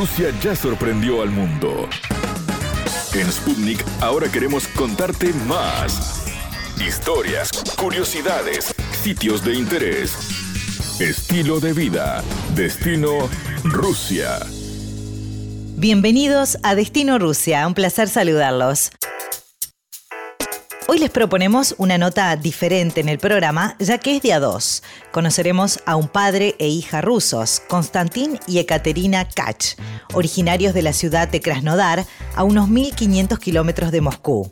[0.00, 1.86] Rusia ya sorprendió al mundo.
[3.12, 6.24] En Sputnik ahora queremos contarte más.
[6.80, 10.16] Historias, curiosidades, sitios de interés,
[11.00, 12.24] estilo de vida,
[12.54, 13.28] destino
[13.62, 14.38] Rusia.
[15.76, 18.92] Bienvenidos a Destino Rusia, un placer saludarlos.
[20.92, 24.82] Hoy les proponemos una nota diferente en el programa, ya que es día 2.
[25.12, 29.76] Conoceremos a un padre e hija rusos, Konstantin y Ekaterina Kach,
[30.14, 34.50] originarios de la ciudad de Krasnodar, a unos 1500 kilómetros de Moscú.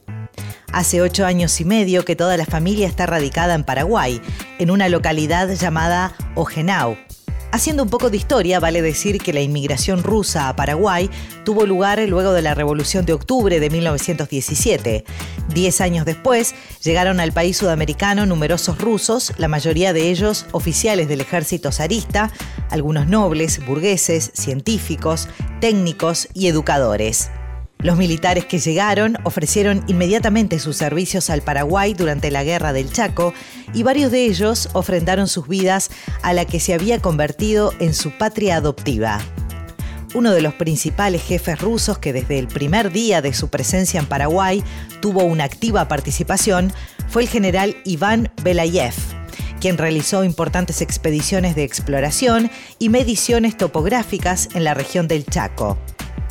[0.73, 4.23] Hace ocho años y medio que toda la familia está radicada en Paraguay,
[4.61, 6.97] en una localidad llamada Ojenau,
[7.51, 11.09] Haciendo un poco de historia, vale decir que la inmigración rusa a Paraguay
[11.45, 15.05] tuvo lugar luego de la Revolución de Octubre de 1917.
[15.55, 21.23] Diez años después, llegaron al país sudamericano numerosos rusos, la mayoría de ellos oficiales del
[21.23, 22.31] ejército zarista,
[22.71, 25.27] algunos nobles, burgueses, científicos,
[25.61, 27.31] técnicos y educadores.
[27.81, 33.33] Los militares que llegaron ofrecieron inmediatamente sus servicios al Paraguay durante la Guerra del Chaco
[33.73, 35.91] y varios de ellos ofrendaron sus vidas
[36.23, 39.21] a la que se había convertido en su patria adoptiva.
[40.15, 44.07] Uno de los principales jefes rusos que desde el primer día de su presencia en
[44.07, 44.65] Paraguay
[45.01, 46.73] tuvo una activa participación
[47.09, 48.95] fue el general Iván Belayev,
[49.61, 55.79] quien realizó importantes expediciones de exploración y mediciones topográficas en la región del Chaco.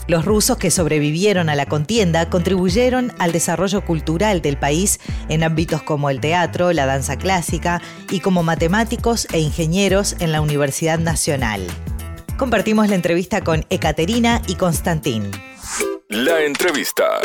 [0.08, 5.84] Los rusos que sobrevivieron a la contienda contribuyeron al desarrollo cultural del país en ámbitos
[5.84, 11.68] como el teatro, la danza clásica y como matemáticos e ingenieros en la Universidad Nacional.
[12.38, 15.30] Compartimos la entrevista con Ekaterina y Konstantin.
[16.08, 17.20] La entrevista.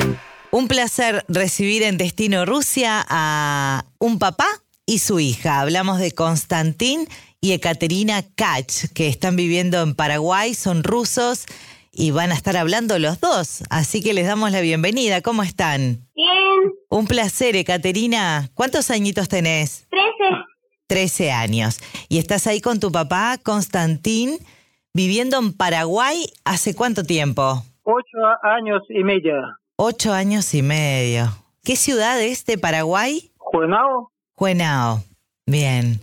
[0.50, 4.48] Un placer recibir en Destino Rusia a un papá
[4.86, 5.60] y su hija.
[5.60, 7.06] Hablamos de Konstantin
[7.40, 11.46] y Ekaterina Kach, que están viviendo en Paraguay, son rusos
[11.92, 13.62] y van a estar hablando los dos.
[13.70, 15.20] Así que les damos la bienvenida.
[15.20, 16.08] ¿Cómo están?
[16.16, 16.72] Bien.
[16.88, 18.50] Un placer, Ekaterina.
[18.54, 19.86] ¿Cuántos añitos tenés?
[19.90, 20.42] Trece.
[20.86, 21.80] Trece años.
[22.08, 24.38] Y estás ahí con tu papá, Constantín,
[24.94, 27.62] viviendo en Paraguay hace cuánto tiempo?
[27.82, 29.34] Ocho años y medio.
[29.76, 31.36] Ocho años y medio.
[31.64, 33.30] ¿Qué ciudad es de Paraguay?
[33.36, 34.10] Juenao.
[34.34, 35.04] Juenao.
[35.46, 36.00] Bien.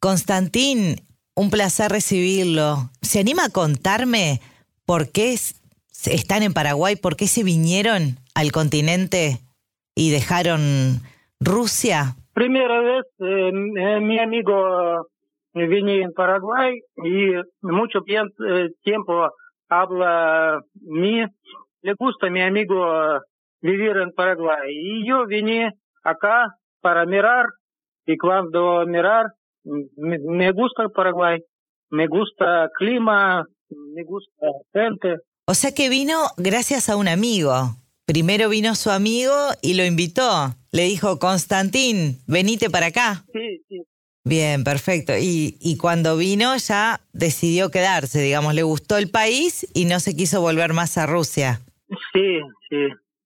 [0.00, 1.02] Constantín,
[1.34, 2.90] un placer recibirlo.
[3.02, 4.40] ¿Se anima a contarme
[4.88, 9.36] por qué están en Paraguay, por qué se vinieron al continente
[9.94, 11.02] y dejaron
[11.38, 12.16] Rusia?
[12.32, 15.06] Primera vez eh, eh, mi amigo
[15.52, 18.00] eh, vine en Paraguay y mucho
[18.82, 19.28] tiempo
[19.68, 21.22] habla mí.
[21.82, 23.20] Le gusta mi amigo
[23.60, 24.70] vivir en Paraguay.
[24.72, 25.70] Y yo vine
[26.02, 26.46] acá
[26.80, 27.44] para mirar
[28.06, 29.26] y cuando mirar
[29.64, 31.40] me, me gusta Paraguay,
[31.90, 33.44] me gusta clima,
[33.74, 35.16] me gusta gente.
[35.46, 37.76] O sea que vino gracias a un amigo.
[38.06, 40.54] Primero vino su amigo y lo invitó.
[40.72, 43.24] Le dijo, Constantín, venite para acá.
[43.32, 43.82] Sí, sí.
[44.24, 45.12] Bien, perfecto.
[45.16, 50.14] Y, y cuando vino ya decidió quedarse, digamos, le gustó el país y no se
[50.14, 51.60] quiso volver más a Rusia.
[52.12, 52.76] Sí, sí.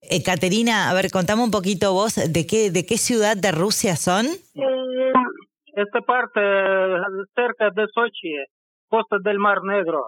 [0.02, 4.26] Ekaterina, a ver, contame un poquito vos, ¿de qué, de qué ciudad de Rusia son?
[4.26, 5.12] Eh,
[5.74, 6.40] esta parte,
[7.34, 8.34] cerca de Sochi,
[8.88, 10.04] costa del Mar Negro.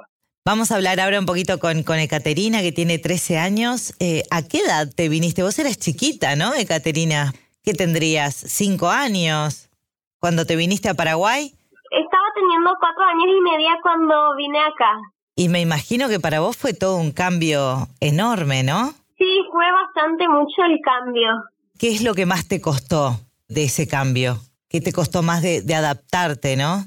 [0.47, 3.95] Vamos a hablar ahora un poquito con, con Ekaterina, que tiene 13 años.
[3.99, 5.43] Eh, ¿A qué edad te viniste?
[5.43, 7.33] Vos eras chiquita, ¿no, Ekaterina?
[7.63, 8.35] ¿Qué tendrías?
[8.35, 9.71] ¿Cinco años?
[10.21, 11.47] ¿Cuando te viniste a Paraguay?
[11.91, 15.01] Estaba teniendo cuatro años y media cuando vine acá.
[15.35, 18.93] Y me imagino que para vos fue todo un cambio enorme, ¿no?
[19.17, 21.43] Sí, fue bastante mucho el cambio.
[21.79, 23.19] ¿Qué es lo que más te costó
[23.49, 24.41] de ese cambio?
[24.69, 26.85] ¿Qué te costó más de, de adaptarte, no?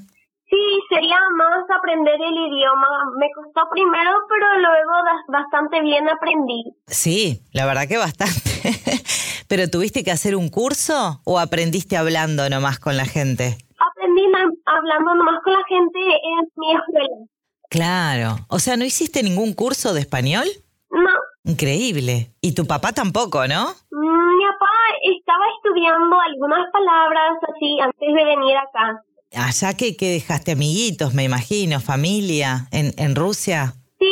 [0.88, 2.88] Sería más aprender el idioma.
[3.18, 4.92] Me costó primero, pero luego
[5.28, 6.64] bastante bien aprendí.
[6.86, 8.50] Sí, la verdad que bastante.
[9.48, 13.56] ¿Pero tuviste que hacer un curso o aprendiste hablando nomás con la gente?
[13.78, 14.24] Aprendí
[14.66, 17.16] hablando nomás con la gente en mi escuela.
[17.70, 18.36] Claro.
[18.48, 20.46] O sea, ¿no hiciste ningún curso de español?
[20.90, 21.12] No.
[21.44, 22.32] Increíble.
[22.40, 23.68] ¿Y tu papá tampoco, no?
[23.90, 29.02] Mi papá estaba estudiando algunas palabras así antes de venir acá.
[29.34, 33.74] Allá que, que dejaste amiguitos, me imagino, familia, en, en Rusia.
[33.98, 34.10] Sí.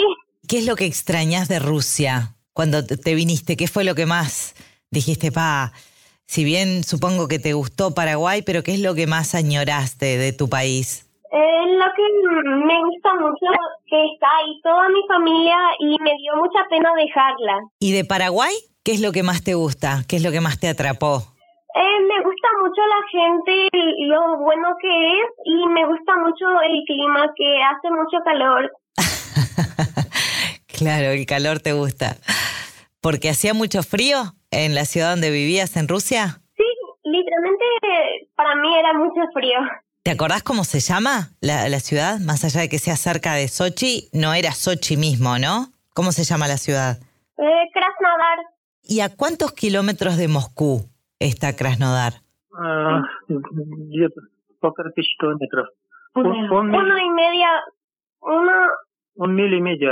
[0.49, 3.57] ¿Qué es lo que extrañas de Rusia cuando te viniste?
[3.57, 4.55] ¿Qué fue lo que más
[4.91, 5.73] dijiste, pa?
[6.27, 10.33] Si bien supongo que te gustó Paraguay, pero ¿qué es lo que más añoraste de
[10.33, 11.07] tu país?
[11.33, 12.03] Eh, lo que
[12.67, 13.47] me gusta mucho
[13.87, 17.61] que está ahí toda mi familia y me dio mucha pena dejarla.
[17.79, 18.55] ¿Y de Paraguay?
[18.83, 20.05] ¿Qué es lo que más te gusta?
[20.09, 21.36] ¿Qué es lo que más te atrapó?
[22.47, 23.69] Gusta mucho la gente,
[24.07, 28.73] lo bueno que es y me gusta mucho el clima, que hace mucho calor.
[30.79, 32.17] Claro, el calor te gusta.
[33.01, 36.43] ¿Porque hacía mucho frío en la ciudad donde vivías en Rusia?
[36.55, 36.65] Sí,
[37.03, 37.65] literalmente
[38.35, 39.59] para mí era mucho frío.
[40.03, 42.21] ¿Te acordás cómo se llama la, la ciudad?
[42.21, 45.71] Más allá de que sea cerca de Sochi, no era Sochi mismo, ¿no?
[45.95, 46.99] ¿Cómo se llama la ciudad?
[47.39, 48.39] Eh, Krasnodar.
[48.83, 52.26] ¿Y a cuántos kilómetros de Moscú está Krasnodar?
[52.56, 54.22] А, где-то
[54.60, 55.68] полторы тысячи километров.
[56.16, 57.48] Un, un, Uno mil, y media,
[58.22, 58.52] uno,
[59.16, 59.92] un mil y medio.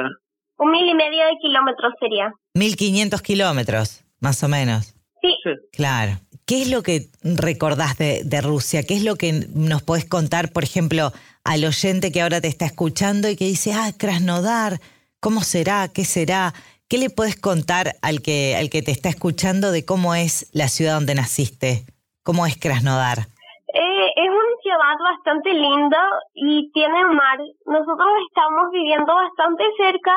[0.58, 2.34] un mil y medio de kilómetros sería.
[2.56, 4.94] 1500 kilómetros, más o menos.
[5.22, 5.52] Sí, Sí.
[5.74, 6.20] Claro.
[6.46, 8.84] ¿Qué es lo que recordás de, de Rusia?
[8.84, 11.12] ¿Qué es lo que nos podés contar, por ejemplo,
[11.44, 14.80] al oyente que ahora te está escuchando y que dice, ah, Krasnodar,
[15.20, 15.90] ¿cómo será?
[15.94, 16.54] ¿Qué será?
[16.88, 20.68] ¿Qué le podés contar al que, al que te está escuchando de cómo es la
[20.70, 21.86] ciudad donde naciste?
[22.25, 23.19] ¿Cómo es Krasnodar?
[23.19, 26.01] Eh, es una ciudad bastante linda
[26.33, 27.39] y tiene mar.
[27.67, 30.17] Nosotros estamos viviendo bastante cerca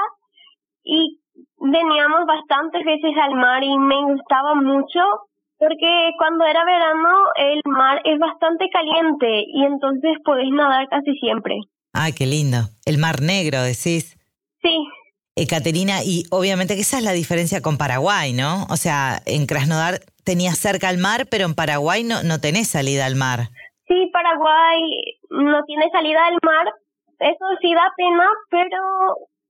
[0.83, 1.19] y
[1.59, 5.01] veníamos bastantes veces al mar y me gustaba mucho
[5.59, 11.59] porque cuando era verano el mar es bastante caliente y entonces podés nadar casi siempre.
[11.92, 12.69] Ah, qué lindo.
[12.86, 14.15] El Mar Negro, decís.
[14.62, 14.88] Sí,
[15.45, 18.65] Caterina, y obviamente que esa es la diferencia con Paraguay, ¿no?
[18.69, 23.05] O sea, en Krasnodar tenías cerca al mar, pero en Paraguay no, no tenés salida
[23.05, 23.49] al mar.
[23.87, 24.81] sí, Paraguay
[25.29, 26.65] no tiene salida del mar.
[27.19, 28.77] Eso sí da pena, pero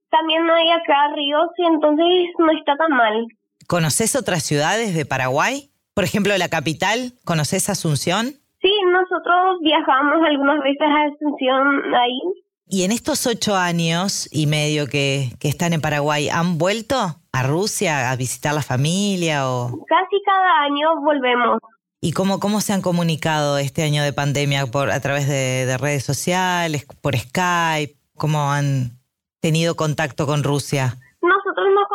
[0.10, 3.28] también no hay acá ríos y entonces no está tan mal.
[3.68, 5.70] ¿Conoces otras ciudades de Paraguay?
[5.94, 8.28] Por ejemplo, la capital, ¿conoces Asunción?
[8.62, 12.22] Sí, nosotros viajamos algunas veces a Asunción ahí.
[12.70, 16.98] Y en estos ocho años y medio que, que están en Paraguay, ¿han vuelto
[17.32, 19.50] a Rusia a visitar la familia?
[19.50, 19.70] O...
[19.88, 21.60] Casi cada año volvemos.
[22.02, 24.66] ¿Y cómo, cómo se han comunicado este año de pandemia?
[24.68, 27.96] ¿Por, ¿A través de, de redes sociales, por Skype?
[28.18, 29.00] ¿Cómo han
[29.40, 30.96] tenido contacto con Rusia?
[31.22, 31.88] Nosotros nos,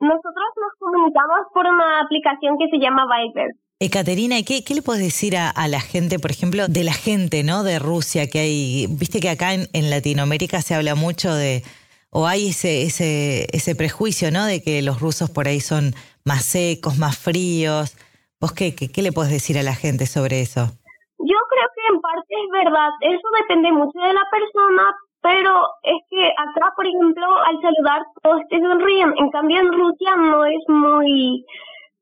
[0.00, 3.54] nosotros nos comunicamos por una aplicación que se llama Viber.
[3.78, 6.94] Ekaterina, ¿y qué, qué le puedes decir a, a la gente, por ejemplo, de la
[6.94, 7.62] gente, ¿no?
[7.62, 11.62] De Rusia, que hay, viste que acá en, en Latinoamérica se habla mucho de,
[12.10, 14.46] o hay ese, ese, ese prejuicio, ¿no?
[14.46, 15.94] De que los rusos por ahí son
[16.24, 17.94] más secos, más fríos.
[18.40, 20.72] ¿Vos qué, qué, qué le puedes decir a la gente sobre eso?
[21.18, 22.90] Yo creo que en parte es verdad.
[23.02, 24.84] Eso depende mucho de la persona,
[25.20, 25.52] pero
[25.82, 29.12] es que acá, por ejemplo, al saludar todos te sonríen.
[29.18, 31.44] En cambio, en Rusia no es muy...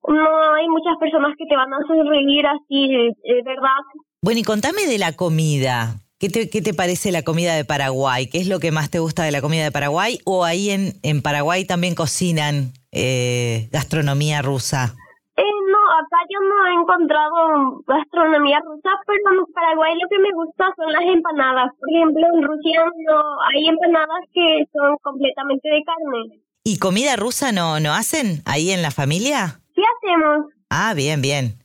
[0.06, 3.80] No hay muchas personas que te van a sonreír así, de, de verdad.
[4.20, 5.96] Bueno, y contame de la comida.
[6.18, 8.28] ¿Qué te, ¿Qué te parece la comida de Paraguay?
[8.28, 10.20] ¿Qué es lo que más te gusta de la comida de Paraguay?
[10.24, 14.94] ¿O ahí en, en Paraguay también cocinan eh, gastronomía rusa?
[15.36, 20.32] Eh, no, acá yo no he encontrado gastronomía rusa, pero en Paraguay lo que me
[20.32, 21.72] gusta son las empanadas.
[21.78, 23.20] Por ejemplo, en Rusia no
[23.52, 26.40] hay empanadas que son completamente de carne.
[26.62, 29.60] ¿Y comida rusa no, no hacen ahí en la familia?
[29.74, 30.46] ¿Qué hacemos?
[30.70, 31.58] Ah, bien, bien.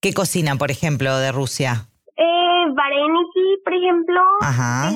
[0.00, 1.88] ¿Qué cocinan, por ejemplo, de Rusia?
[2.16, 4.20] Eh, vareniki, por ejemplo.
[4.40, 4.92] Ajá.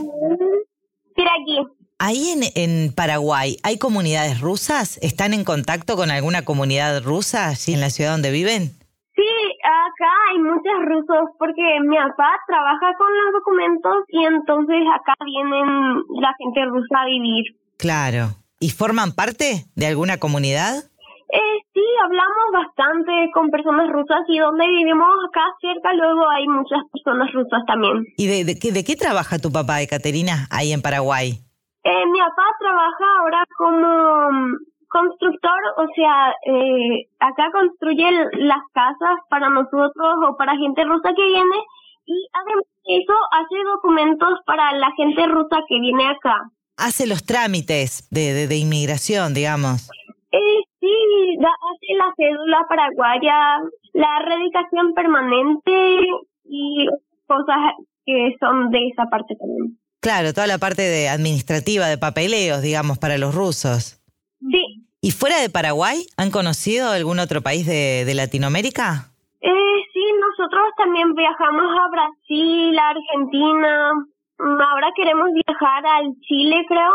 [1.15, 1.67] Piragui.
[1.99, 4.99] Ahí en, en Paraguay, ¿hay comunidades rusas?
[5.03, 8.79] ¿Están en contacto con alguna comunidad rusa allí en la ciudad donde viven?
[9.17, 9.27] Sí,
[9.65, 16.05] acá hay muchos rusos porque mi papá trabaja con los documentos y entonces acá vienen
[16.21, 17.45] la gente rusa a vivir.
[17.79, 18.29] Claro.
[18.61, 20.85] ¿Y forman parte de alguna comunidad?
[21.31, 26.81] Eh, sí, hablamos bastante con personas rusas y donde vivimos acá cerca luego hay muchas
[26.91, 28.07] personas rusas también.
[28.17, 31.33] ¿Y de, de qué, de qué trabaja tu papá, Ekaterina, ahí en Paraguay?
[31.85, 34.57] Eh, mi papá trabaja ahora como mm,
[34.89, 38.09] constructor, o sea, eh, acá construye
[38.41, 41.57] las casas para nosotros o para gente rusa que viene
[42.07, 46.41] y además de eso hace documentos para la gente rusa que viene acá.
[46.79, 49.91] Hace los trámites de, de, de inmigración, digamos.
[51.41, 53.61] Da- hace la cédula paraguaya,
[53.95, 55.71] la erradicación permanente
[56.45, 56.87] y
[57.27, 57.57] cosas
[58.05, 59.79] que son de esa parte también.
[60.01, 64.01] Claro, toda la parte de administrativa, de papeleos, digamos, para los rusos.
[64.41, 69.13] Sí, ¿Y fuera de Paraguay, han conocido algún otro país de, de Latinoamérica?
[69.41, 73.93] eh, sí, nosotros también viajamos a Brasil, a Argentina.
[74.39, 76.93] Ahora queremos viajar al Chile, creo,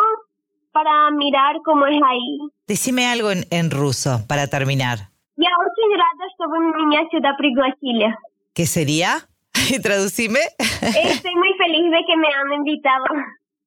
[0.73, 2.39] para mirar cómo es ahí.
[2.67, 5.11] Decime algo en, en ruso para terminar.
[5.37, 8.13] Я очень рада, что вы меня сюда пригласили.
[8.55, 9.29] ¿Qué sería?
[9.83, 10.41] Traducime.
[10.59, 13.05] Estoy muy feliz de que me han invitado.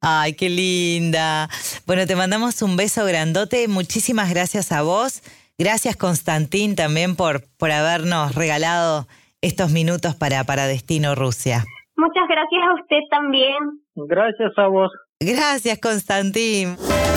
[0.01, 1.47] Ay, qué linda.
[1.85, 3.67] Bueno, te mandamos un beso grandote.
[3.67, 5.21] Muchísimas gracias a vos.
[5.57, 9.07] Gracias, Constantín, también por, por habernos regalado
[9.41, 11.63] estos minutos para, para Destino Rusia.
[11.95, 13.81] Muchas gracias a usted también.
[13.95, 14.91] Gracias a vos.
[15.20, 16.76] Gracias, Constantín.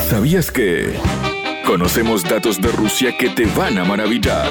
[0.10, 0.98] ¿Sabías que...
[1.66, 4.50] Conocemos datos de Rusia que te van a maravillar.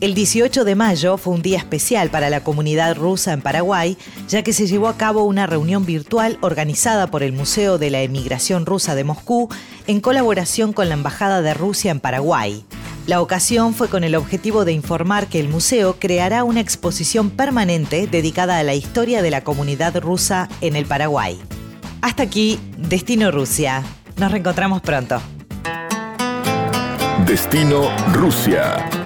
[0.00, 4.42] El 18 de mayo fue un día especial para la comunidad rusa en Paraguay, ya
[4.42, 8.64] que se llevó a cabo una reunión virtual organizada por el Museo de la Emigración
[8.64, 9.50] Rusa de Moscú
[9.86, 12.64] en colaboración con la Embajada de Rusia en Paraguay.
[13.06, 18.06] La ocasión fue con el objetivo de informar que el museo creará una exposición permanente
[18.06, 21.40] dedicada a la historia de la comunidad rusa en el Paraguay.
[22.00, 23.82] Hasta aquí, Destino Rusia.
[24.18, 25.20] Nos reencontramos pronto.
[27.26, 29.01] Destino Rusia.